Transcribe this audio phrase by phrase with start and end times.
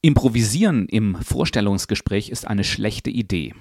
[0.00, 3.52] Improvisieren im Vorstellungsgespräch ist eine schlechte Idee.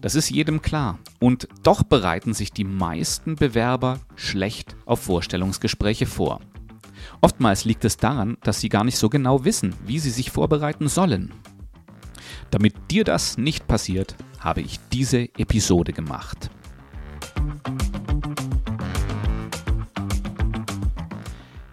[0.00, 0.98] Das ist jedem klar.
[1.20, 6.40] Und doch bereiten sich die meisten Bewerber schlecht auf Vorstellungsgespräche vor.
[7.20, 10.88] Oftmals liegt es daran, dass sie gar nicht so genau wissen, wie sie sich vorbereiten
[10.88, 11.32] sollen.
[12.50, 16.50] Damit dir das nicht passiert, habe ich diese Episode gemacht.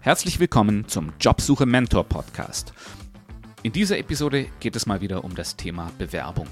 [0.04, 2.74] Herzlich willkommen zum Jobsuche Mentor Podcast.
[3.62, 6.46] In dieser Episode geht es mal wieder um das Thema Bewerbung.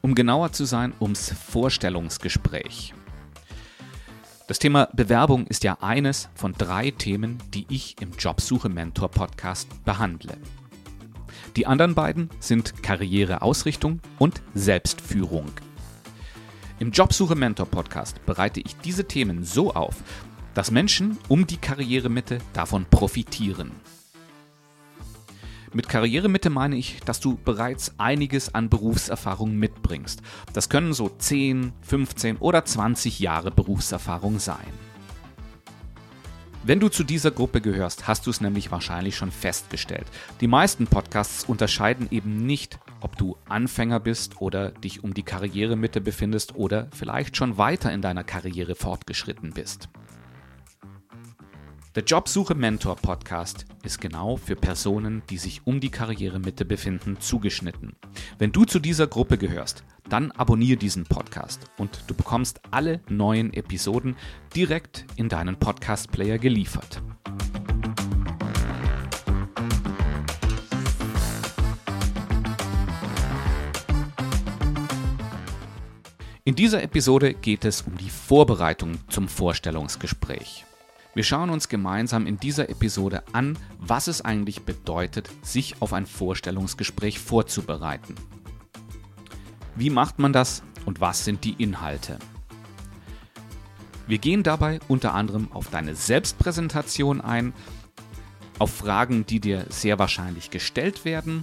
[0.00, 2.92] Um genauer zu sein, ums Vorstellungsgespräch.
[4.48, 9.68] Das Thema Bewerbung ist ja eines von drei Themen, die ich im Jobsuche Mentor Podcast
[9.84, 10.36] behandle.
[11.54, 15.52] Die anderen beiden sind Karriereausrichtung und Selbstführung.
[16.80, 19.94] Im Jobsuche Mentor Podcast bereite ich diese Themen so auf,
[20.54, 23.72] dass Menschen um die Karrieremitte davon profitieren.
[25.72, 30.20] Mit Karrieremitte meine ich, dass du bereits einiges an Berufserfahrung mitbringst.
[30.52, 34.66] Das können so 10, 15 oder 20 Jahre Berufserfahrung sein.
[36.62, 40.06] Wenn du zu dieser Gruppe gehörst, hast du es nämlich wahrscheinlich schon festgestellt.
[40.42, 46.02] Die meisten Podcasts unterscheiden eben nicht, ob du Anfänger bist oder dich um die Karrieremitte
[46.02, 49.88] befindest oder vielleicht schon weiter in deiner Karriere fortgeschritten bist.
[51.96, 57.96] Der Jobsuche Mentor Podcast ist genau für Personen, die sich um die Karrieremitte befinden, zugeschnitten.
[58.38, 63.52] Wenn du zu dieser Gruppe gehörst, dann abonniere diesen Podcast und du bekommst alle neuen
[63.52, 64.14] Episoden
[64.54, 67.02] direkt in deinen Podcast Player geliefert.
[76.44, 80.66] In dieser Episode geht es um die Vorbereitung zum Vorstellungsgespräch.
[81.12, 86.06] Wir schauen uns gemeinsam in dieser Episode an, was es eigentlich bedeutet, sich auf ein
[86.06, 88.14] Vorstellungsgespräch vorzubereiten.
[89.74, 92.18] Wie macht man das und was sind die Inhalte?
[94.06, 97.54] Wir gehen dabei unter anderem auf deine Selbstpräsentation ein,
[98.60, 101.42] auf Fragen, die dir sehr wahrscheinlich gestellt werden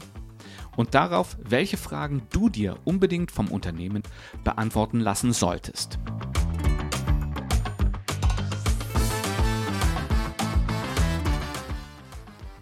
[0.77, 4.03] und darauf, welche Fragen du dir unbedingt vom Unternehmen
[4.44, 5.97] beantworten lassen solltest.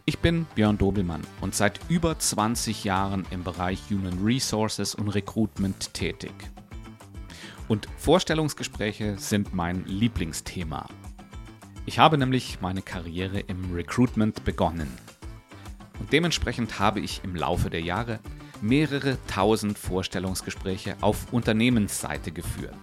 [0.08, 5.96] Ich bin Björn Dobelmann und seit über 20 Jahren im Bereich Human Resources und Recruitment
[5.96, 6.32] tätig.
[7.68, 10.88] Und Vorstellungsgespräche sind mein Lieblingsthema.
[11.88, 14.92] Ich habe nämlich meine Karriere im Recruitment begonnen.
[16.00, 18.20] Und dementsprechend habe ich im Laufe der Jahre
[18.62, 22.78] mehrere tausend Vorstellungsgespräche auf Unternehmensseite geführt.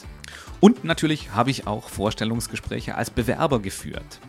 [0.59, 4.21] Und natürlich habe ich auch Vorstellungsgespräche als Bewerber geführt.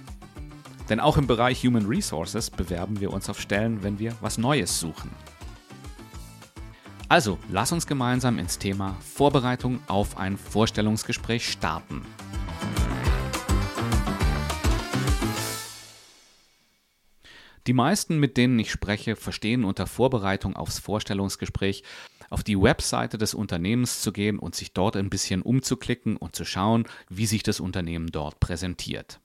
[0.90, 4.80] Denn auch im Bereich Human Resources bewerben wir uns auf Stellen, wenn wir was Neues
[4.80, 5.12] suchen.
[7.10, 12.02] Also, lass uns gemeinsam ins Thema Vorbereitung auf ein Vorstellungsgespräch starten.
[17.66, 21.84] Die meisten, mit denen ich spreche, verstehen unter Vorbereitung aufs Vorstellungsgespräch,
[22.30, 26.44] auf die Webseite des Unternehmens zu gehen und sich dort ein bisschen umzuklicken und zu
[26.44, 29.22] schauen, wie sich das Unternehmen dort präsentiert.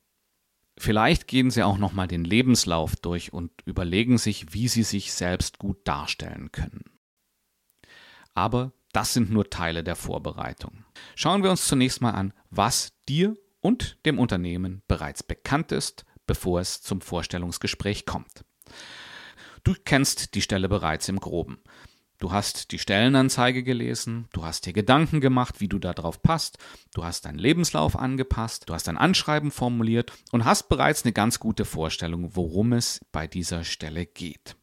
[0.79, 5.59] Vielleicht gehen Sie auch nochmal den Lebenslauf durch und überlegen sich, wie Sie sich selbst
[5.59, 6.85] gut darstellen können.
[8.35, 10.85] Aber das sind nur Teile der Vorbereitung.
[11.17, 16.61] Schauen wir uns zunächst mal an, was dir und dem Unternehmen bereits bekannt ist, bevor
[16.61, 18.45] es zum Vorstellungsgespräch kommt.
[19.65, 21.61] Du kennst die Stelle bereits im groben.
[22.19, 26.59] Du hast die Stellenanzeige gelesen, du hast dir Gedanken gemacht, wie du darauf passt,
[26.93, 31.39] du hast deinen Lebenslauf angepasst, du hast ein Anschreiben formuliert und hast bereits eine ganz
[31.39, 34.57] gute Vorstellung, worum es bei dieser Stelle geht.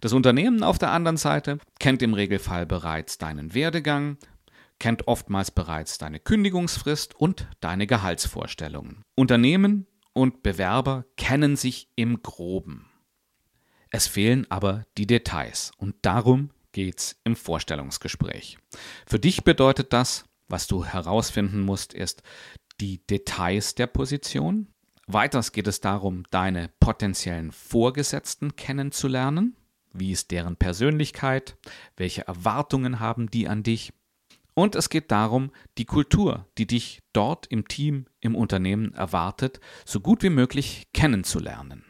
[0.00, 4.18] Das Unternehmen auf der anderen Seite kennt im Regelfall bereits deinen Werdegang,
[4.78, 9.02] kennt oftmals bereits deine Kündigungsfrist und deine Gehaltsvorstellungen.
[9.16, 12.88] Unternehmen und Bewerber kennen sich im groben.
[13.96, 18.58] Es fehlen aber die Details und darum geht's im Vorstellungsgespräch.
[19.06, 22.22] Für dich bedeutet das, was du herausfinden musst, ist
[22.78, 24.68] die Details der Position.
[25.06, 29.56] Weiters geht es darum, deine potenziellen Vorgesetzten kennenzulernen.
[29.94, 31.56] Wie ist deren Persönlichkeit?
[31.96, 33.94] Welche Erwartungen haben die an dich?
[34.52, 40.00] Und es geht darum, die Kultur, die dich dort im Team, im Unternehmen erwartet, so
[40.00, 41.85] gut wie möglich kennenzulernen.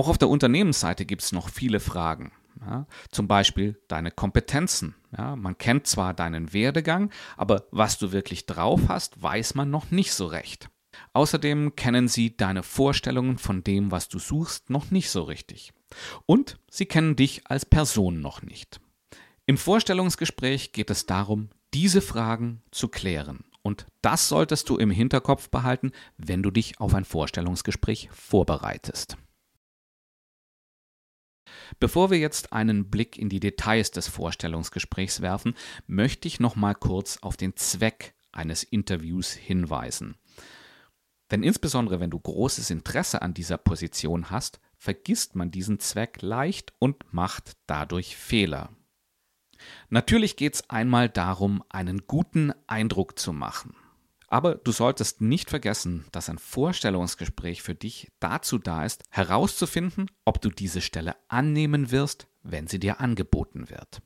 [0.00, 2.32] Auch auf der Unternehmensseite gibt es noch viele Fragen.
[2.62, 4.94] Ja, zum Beispiel deine Kompetenzen.
[5.14, 9.90] Ja, man kennt zwar deinen Werdegang, aber was du wirklich drauf hast, weiß man noch
[9.90, 10.70] nicht so recht.
[11.12, 15.74] Außerdem kennen sie deine Vorstellungen von dem, was du suchst, noch nicht so richtig.
[16.24, 18.80] Und sie kennen dich als Person noch nicht.
[19.44, 23.44] Im Vorstellungsgespräch geht es darum, diese Fragen zu klären.
[23.60, 29.18] Und das solltest du im Hinterkopf behalten, wenn du dich auf ein Vorstellungsgespräch vorbereitest.
[31.78, 35.54] Bevor wir jetzt einen Blick in die Details des Vorstellungsgesprächs werfen,
[35.86, 40.16] möchte ich noch mal kurz auf den Zweck eines Interviews hinweisen.
[41.30, 46.72] Denn insbesondere wenn du großes Interesse an dieser Position hast, vergisst man diesen Zweck leicht
[46.78, 48.70] und macht dadurch Fehler.
[49.90, 53.74] Natürlich geht es einmal darum, einen guten Eindruck zu machen.
[54.30, 60.40] Aber du solltest nicht vergessen, dass ein Vorstellungsgespräch für dich dazu da ist, herauszufinden, ob
[60.40, 64.00] du diese Stelle annehmen wirst, wenn sie dir angeboten wird.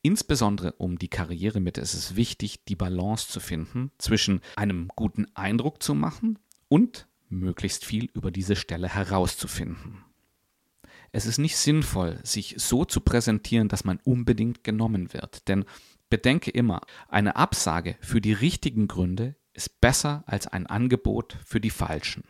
[0.00, 5.82] Insbesondere um die Karrieremitte ist es wichtig, die Balance zu finden zwischen einem guten Eindruck
[5.82, 6.38] zu machen
[6.68, 10.04] und möglichst viel über diese Stelle herauszufinden.
[11.10, 15.64] Es ist nicht sinnvoll, sich so zu präsentieren, dass man unbedingt genommen wird, denn
[16.14, 21.70] Bedenke immer, eine Absage für die richtigen Gründe ist besser als ein Angebot für die
[21.70, 22.22] falschen.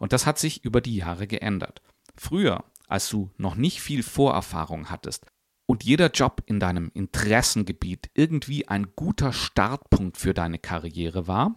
[0.00, 1.80] Und das hat sich über die Jahre geändert.
[2.16, 5.26] Früher, als du noch nicht viel Vorerfahrung hattest
[5.66, 11.54] und jeder Job in deinem Interessengebiet irgendwie ein guter Startpunkt für deine Karriere war,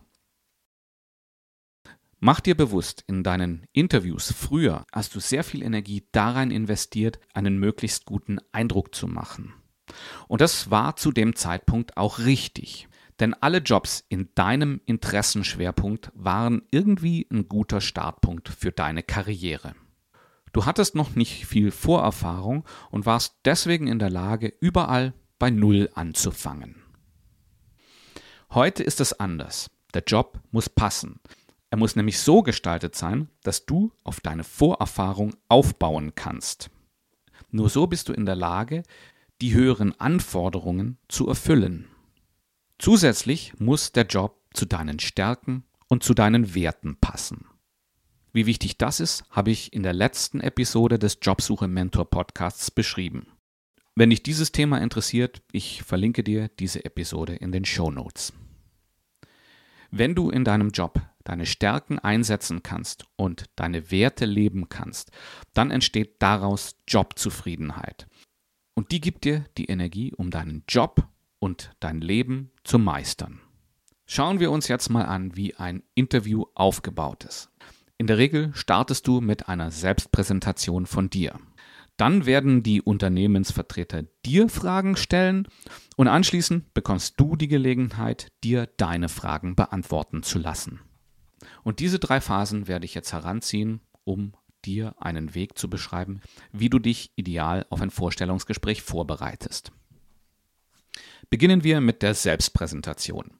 [2.19, 7.59] Mach dir bewusst, in deinen Interviews früher hast du sehr viel Energie darein investiert, einen
[7.59, 9.53] möglichst guten Eindruck zu machen.
[10.27, 12.87] Und das war zu dem Zeitpunkt auch richtig.
[13.19, 19.73] Denn alle Jobs in deinem Interessenschwerpunkt waren irgendwie ein guter Startpunkt für deine Karriere.
[20.53, 25.89] Du hattest noch nicht viel Vorerfahrung und warst deswegen in der Lage, überall bei Null
[25.93, 26.83] anzufangen.
[28.51, 29.69] Heute ist es anders.
[29.93, 31.19] Der Job muss passen.
[31.69, 36.69] Er muss nämlich so gestaltet sein, dass du auf deine Vorerfahrung aufbauen kannst.
[37.51, 38.83] Nur so bist du in der Lage,
[39.41, 41.87] die höheren Anforderungen zu erfüllen.
[42.79, 47.45] Zusätzlich muss der Job zu deinen Stärken und zu deinen Werten passen.
[48.33, 53.27] Wie wichtig das ist, habe ich in der letzten Episode des Jobsuche Mentor Podcasts beschrieben.
[53.95, 58.33] Wenn dich dieses Thema interessiert, ich verlinke dir diese Episode in den Show Notes.
[59.89, 65.11] Wenn du in deinem Job deine Stärken einsetzen kannst und deine Werte leben kannst,
[65.53, 68.07] dann entsteht daraus Jobzufriedenheit.
[68.77, 71.07] Und die gibt dir die Energie, um deinen Job
[71.39, 73.39] und dein Leben zu meistern.
[74.05, 77.49] Schauen wir uns jetzt mal an, wie ein Interview aufgebaut ist.
[77.97, 81.39] In der Regel startest du mit einer Selbstpräsentation von dir.
[81.97, 85.47] Dann werden die Unternehmensvertreter dir Fragen stellen
[85.95, 90.81] und anschließend bekommst du die Gelegenheit, dir deine Fragen beantworten zu lassen.
[91.63, 94.33] Und diese drei Phasen werde ich jetzt heranziehen, um
[94.65, 96.21] dir einen Weg zu beschreiben,
[96.51, 99.71] wie du dich ideal auf ein Vorstellungsgespräch vorbereitest.
[101.29, 103.31] Beginnen wir mit der Selbstpräsentation.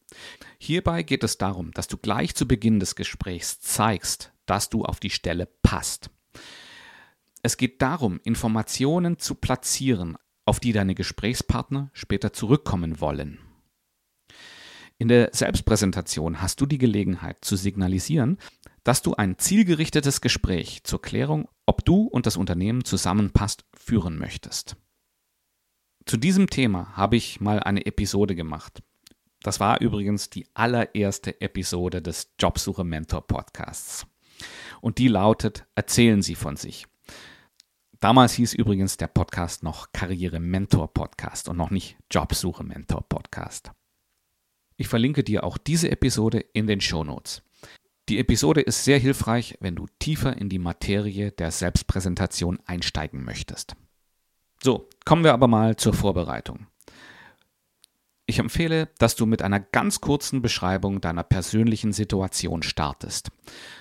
[0.58, 5.00] Hierbei geht es darum, dass du gleich zu Beginn des Gesprächs zeigst, dass du auf
[5.00, 6.10] die Stelle passt.
[7.44, 13.40] Es geht darum, Informationen zu platzieren, auf die deine Gesprächspartner später zurückkommen wollen.
[14.98, 18.38] In der Selbstpräsentation hast du die Gelegenheit zu signalisieren,
[18.88, 24.78] dass du ein zielgerichtetes Gespräch zur Klärung, ob du und das Unternehmen zusammenpasst, führen möchtest.
[26.06, 28.82] Zu diesem Thema habe ich mal eine Episode gemacht.
[29.42, 34.08] Das war übrigens die allererste Episode des Jobsuche Mentor Podcasts.
[34.80, 36.88] Und die lautet Erzählen Sie von sich.
[38.00, 43.70] Damals hieß übrigens der Podcast noch Karriere Mentor Podcast und noch nicht Jobsuche Mentor Podcast.
[44.78, 47.42] Ich verlinke dir auch diese Episode in den Show Notes.
[48.10, 53.76] Die Episode ist sehr hilfreich, wenn du tiefer in die Materie der Selbstpräsentation einsteigen möchtest.
[54.64, 56.68] So, kommen wir aber mal zur Vorbereitung.
[58.26, 63.30] Ich empfehle, dass du mit einer ganz kurzen Beschreibung deiner persönlichen Situation startest.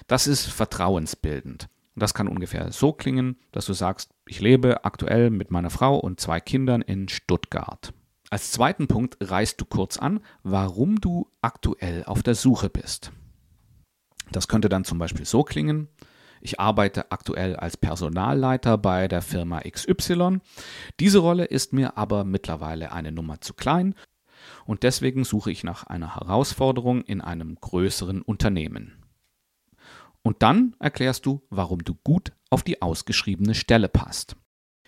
[0.09, 1.69] Das ist vertrauensbildend.
[1.95, 6.21] Das kann ungefähr so klingen, dass du sagst, ich lebe aktuell mit meiner Frau und
[6.21, 7.93] zwei Kindern in Stuttgart.
[8.29, 13.13] Als zweiten Punkt reißt du kurz an, warum du aktuell auf der Suche bist.
[14.31, 15.89] Das könnte dann zum Beispiel so klingen.
[16.41, 20.39] Ich arbeite aktuell als Personalleiter bei der Firma XY.
[21.01, 23.95] Diese Rolle ist mir aber mittlerweile eine Nummer zu klein
[24.65, 29.03] und deswegen suche ich nach einer Herausforderung in einem größeren Unternehmen.
[30.23, 34.37] Und dann erklärst du, warum du gut auf die ausgeschriebene Stelle passt.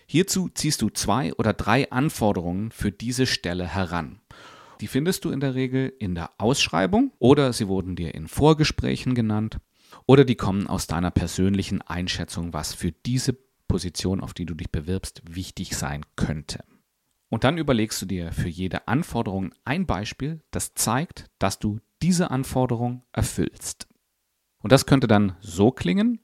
[0.05, 4.21] Hierzu ziehst du zwei oder drei Anforderungen für diese Stelle heran.
[4.81, 9.13] Die findest du in der Regel in der Ausschreibung oder sie wurden dir in Vorgesprächen
[9.13, 9.57] genannt
[10.05, 14.71] oder die kommen aus deiner persönlichen Einschätzung, was für diese Position, auf die du dich
[14.71, 16.63] bewirbst, wichtig sein könnte.
[17.29, 22.31] Und dann überlegst du dir für jede Anforderung ein Beispiel, das zeigt, dass du diese
[22.31, 23.87] Anforderung erfüllst.
[24.61, 26.19] Und das könnte dann so klingen.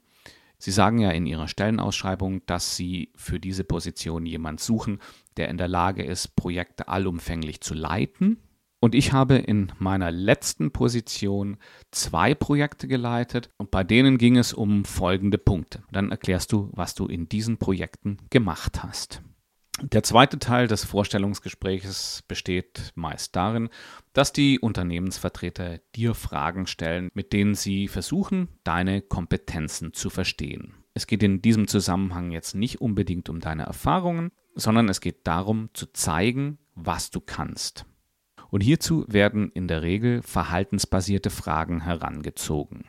[0.57, 4.99] Sie sagen ja in Ihrer Stellenausschreibung, dass Sie für diese Position jemand suchen,
[5.37, 8.39] der in der Lage ist, Projekte allumfänglich zu leiten.
[8.85, 11.57] Und ich habe in meiner letzten Position
[11.89, 15.81] zwei Projekte geleitet und bei denen ging es um folgende Punkte.
[15.91, 19.23] Dann erklärst du, was du in diesen Projekten gemacht hast.
[19.81, 23.69] Der zweite Teil des Vorstellungsgesprächs besteht meist darin,
[24.13, 30.75] dass die Unternehmensvertreter dir Fragen stellen, mit denen sie versuchen, deine Kompetenzen zu verstehen.
[30.93, 35.69] Es geht in diesem Zusammenhang jetzt nicht unbedingt um deine Erfahrungen, sondern es geht darum
[35.73, 37.87] zu zeigen, was du kannst.
[38.49, 42.85] Und hierzu werden in der Regel verhaltensbasierte Fragen herangezogen.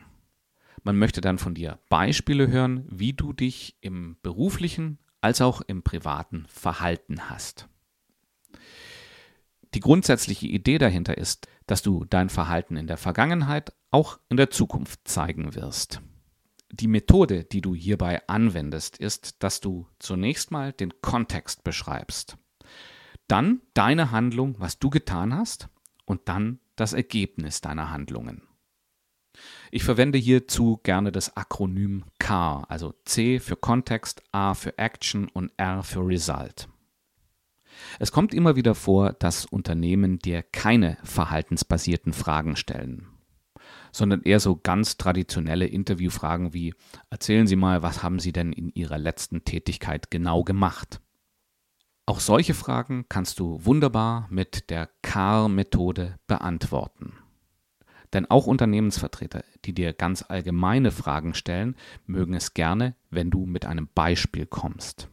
[0.83, 5.83] Man möchte dann von dir Beispiele hören, wie du dich im beruflichen, als auch im
[5.83, 7.67] privaten Verhalten hast.
[9.73, 14.49] Die grundsätzliche Idee dahinter ist, dass du dein Verhalten in der Vergangenheit auch in der
[14.49, 16.01] Zukunft zeigen wirst.
[16.71, 22.37] Die Methode, die du hierbei anwendest, ist, dass du zunächst mal den Kontext beschreibst,
[23.27, 25.69] dann deine Handlung, was du getan hast,
[26.05, 28.43] und dann das Ergebnis deiner Handlungen.
[29.71, 35.51] Ich verwende hierzu gerne das Akronym CAR, also C für Kontext, A für Action und
[35.57, 36.69] R für Result.
[37.99, 43.07] Es kommt immer wieder vor, dass Unternehmen dir keine verhaltensbasierten Fragen stellen,
[43.91, 46.73] sondern eher so ganz traditionelle Interviewfragen wie
[47.09, 51.01] Erzählen Sie mal, was haben Sie denn in Ihrer letzten Tätigkeit genau gemacht?
[52.09, 57.11] Auch solche Fragen kannst du wunderbar mit der CAR-Methode beantworten.
[58.13, 63.65] Denn auch Unternehmensvertreter, die dir ganz allgemeine Fragen stellen, mögen es gerne, wenn du mit
[63.65, 65.09] einem Beispiel kommst.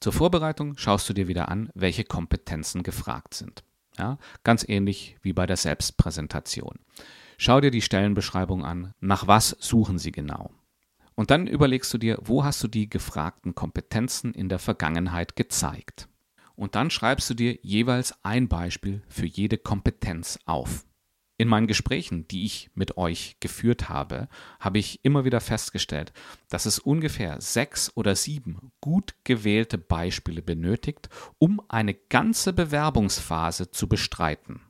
[0.00, 3.62] Zur Vorbereitung schaust du dir wieder an, welche Kompetenzen gefragt sind.
[3.98, 6.78] Ja, ganz ähnlich wie bei der Selbstpräsentation.
[7.36, 10.52] Schau dir die Stellenbeschreibung an, nach was suchen sie genau.
[11.18, 16.08] Und dann überlegst du dir, wo hast du die gefragten Kompetenzen in der Vergangenheit gezeigt.
[16.54, 20.86] Und dann schreibst du dir jeweils ein Beispiel für jede Kompetenz auf.
[21.36, 24.28] In meinen Gesprächen, die ich mit euch geführt habe,
[24.60, 26.12] habe ich immer wieder festgestellt,
[26.50, 31.08] dass es ungefähr sechs oder sieben gut gewählte Beispiele benötigt,
[31.38, 34.60] um eine ganze Bewerbungsphase zu bestreiten.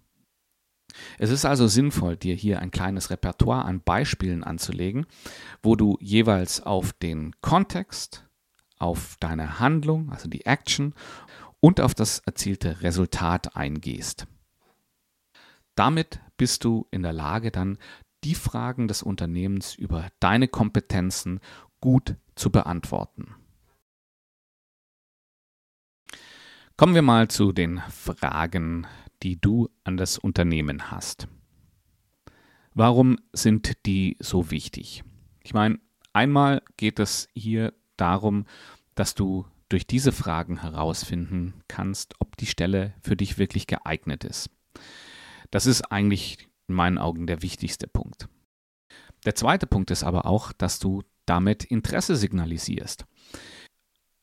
[1.19, 5.07] Es ist also sinnvoll, dir hier ein kleines Repertoire an Beispielen anzulegen,
[5.63, 8.25] wo du jeweils auf den Kontext,
[8.79, 10.95] auf deine Handlung, also die Action
[11.61, 14.27] und auf das erzielte Resultat eingehst.
[15.75, 17.79] Damit bist du in der Lage, dann
[18.25, 21.41] die Fragen des Unternehmens über deine Kompetenzen
[21.81, 23.35] gut zu beantworten.
[26.77, 28.87] Kommen wir mal zu den Fragen,
[29.23, 31.29] die du an das Unternehmen hast.
[32.75, 35.03] Warum sind die so wichtig?
[35.43, 35.81] Ich meine,
[36.13, 38.47] einmal geht es hier darum,
[38.95, 44.51] dass du durch diese Fragen herausfinden kannst, ob die Stelle für dich wirklich geeignet ist.
[45.51, 48.29] Das ist eigentlich in meinen Augen der wichtigste Punkt.
[49.25, 53.05] Der zweite Punkt ist aber auch, dass du damit Interesse signalisierst.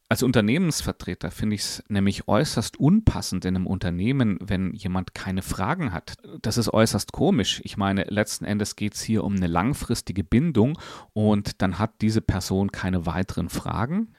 [0.08, 5.94] Als Unternehmensvertreter finde ich es nämlich äußerst unpassend in einem Unternehmen, wenn jemand keine Fragen
[5.94, 6.18] hat.
[6.44, 7.60] Das ist äußerst komisch.
[7.64, 10.78] Ich meine, letzten Endes geht es hier um eine langfristige Bindung
[11.14, 14.12] und dann hat diese Person keine weiteren Fragen.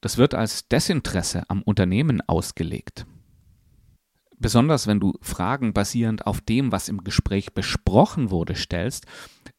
[0.00, 3.04] Das wird als Desinteresse am Unternehmen ausgelegt.
[4.38, 9.06] Besonders wenn du Fragen basierend auf dem, was im Gespräch besprochen wurde, stellst,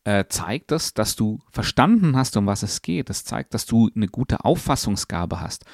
[0.06, 3.10] äh, zeigt das, dass du verstanden hast, um was es geht.
[3.10, 5.66] Es zeigt, dass du eine gute Auffassungsgabe hast.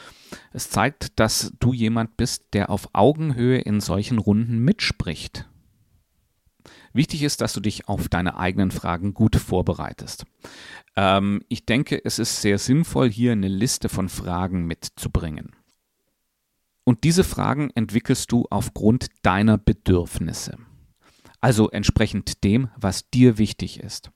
[0.54, 5.50] Es zeigt, dass du jemand bist, der auf Augenhöhe in solchen Runden mitspricht.
[6.94, 10.26] Wichtig ist, dass du dich auf deine eigenen Fragen gut vorbereitest.
[10.96, 15.56] Ähm, ich denke, es ist sehr sinnvoll, hier eine Liste von Fragen mitzubringen.
[16.84, 20.58] Und diese Fragen entwickelst du aufgrund deiner Bedürfnisse.
[21.40, 24.12] Also entsprechend dem, was dir wichtig ist.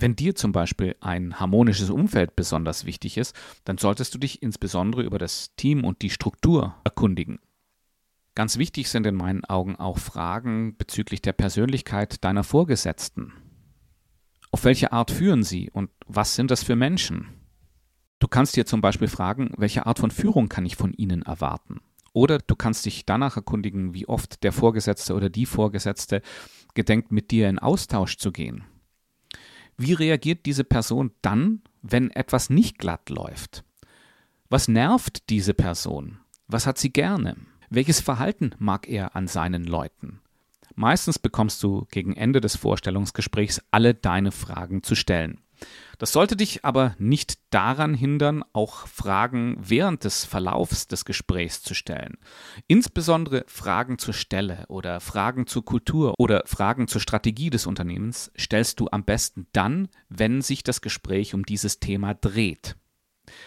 [0.00, 5.02] Wenn dir zum Beispiel ein harmonisches Umfeld besonders wichtig ist, dann solltest du dich insbesondere
[5.02, 7.40] über das Team und die Struktur erkundigen.
[8.36, 13.32] Ganz wichtig sind in meinen Augen auch Fragen bezüglich der Persönlichkeit deiner Vorgesetzten.
[14.52, 17.30] Auf welche Art führen sie und was sind das für Menschen?
[18.20, 21.80] Du kannst dir zum Beispiel fragen, welche Art von Führung kann ich von ihnen erwarten?
[22.12, 26.22] Oder du kannst dich danach erkundigen, wie oft der Vorgesetzte oder die Vorgesetzte
[26.74, 28.64] gedenkt, mit dir in Austausch zu gehen.
[29.78, 33.64] Wie reagiert diese Person dann, wenn etwas nicht glatt läuft?
[34.50, 36.18] Was nervt diese Person?
[36.48, 37.36] Was hat sie gerne?
[37.70, 40.20] Welches Verhalten mag er an seinen Leuten?
[40.74, 45.40] Meistens bekommst du gegen Ende des Vorstellungsgesprächs alle deine Fragen zu stellen.
[45.98, 51.74] Das sollte dich aber nicht daran hindern, auch Fragen während des Verlaufs des Gesprächs zu
[51.74, 52.18] stellen.
[52.68, 58.78] Insbesondere Fragen zur Stelle oder Fragen zur Kultur oder Fragen zur Strategie des Unternehmens stellst
[58.80, 62.76] du am besten dann, wenn sich das Gespräch um dieses Thema dreht.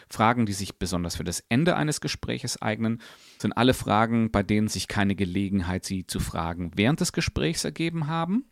[0.09, 3.01] Fragen, die sich besonders für das Ende eines Gespräches eignen,
[3.39, 8.07] sind alle Fragen, bei denen sich keine Gelegenheit, sie zu fragen, während des Gesprächs ergeben
[8.07, 8.45] haben,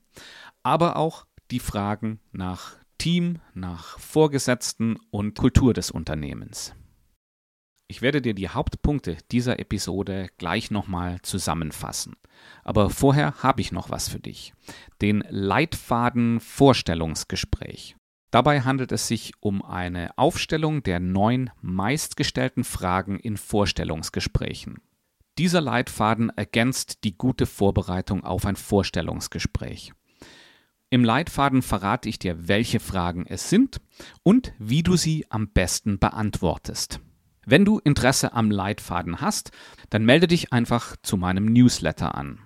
[0.63, 6.75] aber auch die Fragen nach Team, nach Vorgesetzten und Kultur des Unternehmens.
[7.87, 12.17] Ich werde dir die Hauptpunkte dieser Episode gleich nochmal zusammenfassen.
[12.63, 14.53] Aber vorher habe ich noch was für dich.
[15.01, 17.95] Den Leitfaden Vorstellungsgespräch.
[18.31, 24.81] Dabei handelt es sich um eine Aufstellung der neun meistgestellten Fragen in Vorstellungsgesprächen.
[25.37, 29.93] Dieser Leitfaden ergänzt die gute Vorbereitung auf ein Vorstellungsgespräch.
[30.91, 33.79] Im Leitfaden verrate ich dir, welche Fragen es sind
[34.23, 36.99] und wie du sie am besten beantwortest.
[37.45, 39.51] Wenn du Interesse am Leitfaden hast,
[39.91, 42.39] dann melde dich einfach zu meinem Newsletter an.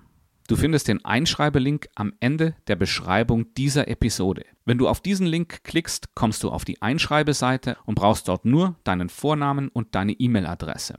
[0.47, 4.45] Du findest den Einschreibelink am Ende der Beschreibung dieser Episode.
[4.65, 8.75] Wenn du auf diesen Link klickst, kommst du auf die Einschreibeseite und brauchst dort nur
[8.83, 10.95] deinen Vornamen und deine E-Mail-Adresse.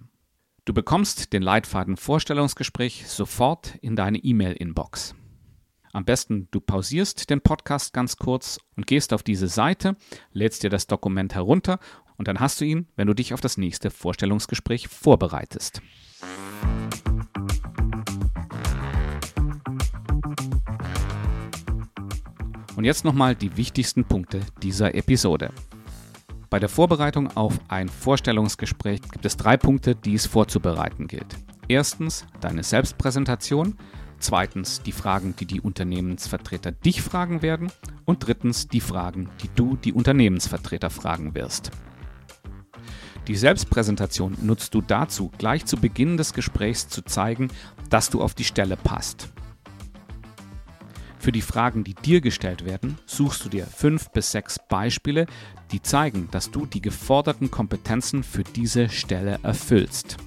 [0.64, 5.14] Du bekommst den Leitfaden Vorstellungsgespräch sofort in deine E-Mail-Inbox.
[5.94, 9.94] Am besten du pausierst den Podcast ganz kurz und gehst auf diese Seite,
[10.32, 11.78] lädst dir das Dokument herunter
[12.16, 15.82] und dann hast du ihn, wenn du dich auf das nächste Vorstellungsgespräch vorbereitest.
[22.74, 25.52] Und jetzt nochmal die wichtigsten Punkte dieser Episode.
[26.50, 31.36] Bei der Vorbereitung auf ein Vorstellungsgespräch gibt es drei Punkte, die es vorzubereiten gilt.
[31.68, 33.78] Erstens deine Selbstpräsentation,
[34.18, 37.70] Zweitens die Fragen, die die Unternehmensvertreter dich fragen werden.
[38.04, 41.70] Und drittens die Fragen, die du die Unternehmensvertreter fragen wirst.
[43.26, 47.48] Die Selbstpräsentation nutzt du dazu, gleich zu Beginn des Gesprächs zu zeigen,
[47.88, 49.28] dass du auf die Stelle passt.
[51.18, 55.26] Für die Fragen, die dir gestellt werden, suchst du dir fünf bis sechs Beispiele,
[55.72, 60.18] die zeigen, dass du die geforderten Kompetenzen für diese Stelle erfüllst.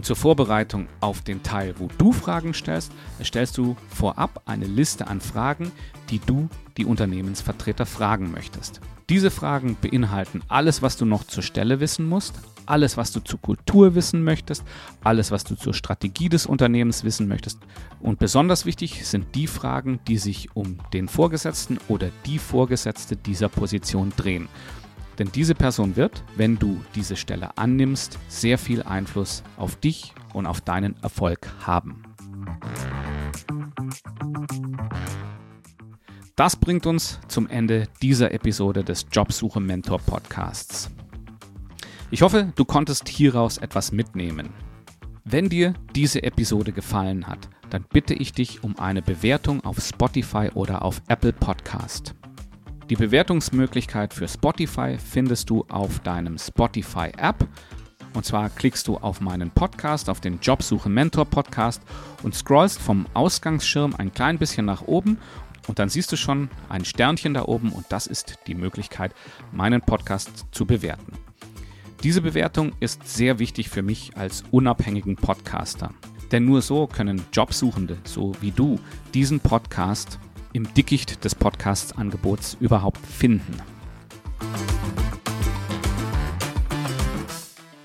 [0.00, 5.08] Und zur Vorbereitung auf den Teil, wo du Fragen stellst, erstellst du vorab eine Liste
[5.08, 5.72] an Fragen,
[6.08, 8.80] die du die Unternehmensvertreter fragen möchtest.
[9.10, 12.32] Diese Fragen beinhalten alles, was du noch zur Stelle wissen musst,
[12.64, 14.64] alles, was du zur Kultur wissen möchtest,
[15.04, 17.58] alles, was du zur Strategie des Unternehmens wissen möchtest.
[18.00, 23.50] Und besonders wichtig sind die Fragen, die sich um den Vorgesetzten oder die Vorgesetzte dieser
[23.50, 24.48] Position drehen.
[25.20, 30.46] Denn diese Person wird, wenn du diese Stelle annimmst, sehr viel Einfluss auf dich und
[30.46, 32.02] auf deinen Erfolg haben.
[36.36, 40.90] Das bringt uns zum Ende dieser Episode des Jobsuche Mentor Podcasts.
[42.10, 44.48] Ich hoffe, du konntest hieraus etwas mitnehmen.
[45.24, 50.48] Wenn dir diese Episode gefallen hat, dann bitte ich dich um eine Bewertung auf Spotify
[50.54, 52.14] oder auf Apple Podcast.
[52.90, 57.46] Die Bewertungsmöglichkeit für Spotify findest du auf deinem Spotify-App.
[58.14, 61.80] Und zwar klickst du auf meinen Podcast, auf den Jobsuche Mentor Podcast
[62.24, 65.18] und scrollst vom Ausgangsschirm ein klein bisschen nach oben
[65.68, 69.14] und dann siehst du schon ein Sternchen da oben und das ist die Möglichkeit,
[69.52, 71.12] meinen Podcast zu bewerten.
[72.02, 75.94] Diese Bewertung ist sehr wichtig für mich als unabhängigen Podcaster.
[76.32, 78.80] Denn nur so können Jobsuchende, so wie du,
[79.14, 80.18] diesen Podcast
[80.52, 83.56] im Dickicht des Podcast-Angebots überhaupt finden.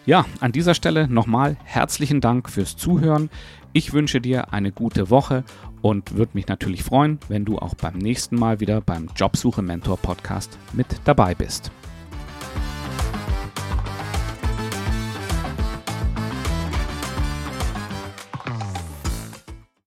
[0.06, 3.30] Ja, an dieser Stelle nochmal herzlichen Dank fürs Zuhören.
[3.74, 5.44] Ich wünsche dir eine gute Woche
[5.82, 9.98] und würde mich natürlich freuen, wenn du auch beim nächsten Mal wieder beim Jobsuche Mentor
[9.98, 11.72] Podcast mit dabei bist.